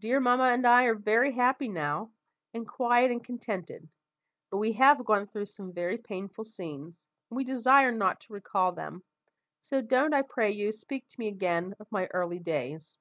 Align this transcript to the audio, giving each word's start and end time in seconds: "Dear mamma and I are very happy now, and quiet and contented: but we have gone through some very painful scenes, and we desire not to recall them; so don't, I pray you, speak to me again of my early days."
"Dear 0.00 0.18
mamma 0.18 0.50
and 0.52 0.66
I 0.66 0.82
are 0.86 0.96
very 0.96 1.30
happy 1.30 1.68
now, 1.68 2.10
and 2.52 2.66
quiet 2.66 3.12
and 3.12 3.22
contented: 3.22 3.88
but 4.50 4.56
we 4.58 4.72
have 4.72 5.04
gone 5.04 5.28
through 5.28 5.46
some 5.46 5.72
very 5.72 5.96
painful 5.96 6.42
scenes, 6.42 7.06
and 7.30 7.36
we 7.36 7.44
desire 7.44 7.92
not 7.92 8.20
to 8.22 8.32
recall 8.32 8.72
them; 8.72 9.04
so 9.60 9.80
don't, 9.80 10.12
I 10.12 10.22
pray 10.22 10.50
you, 10.50 10.72
speak 10.72 11.06
to 11.10 11.20
me 11.20 11.28
again 11.28 11.76
of 11.78 11.86
my 11.92 12.06
early 12.06 12.40
days." 12.40 12.98